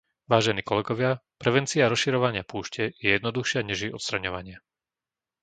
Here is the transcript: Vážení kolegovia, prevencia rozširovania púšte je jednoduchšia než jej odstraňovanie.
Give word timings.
Vážení 0.33 0.61
kolegovia, 0.69 1.11
prevencia 1.43 1.85
rozširovania 1.93 2.41
púšte 2.51 2.83
je 3.03 3.09
jednoduchšia 3.15 3.61
než 3.69 3.77
jej 3.85 3.93
odstraňovanie. 3.97 4.55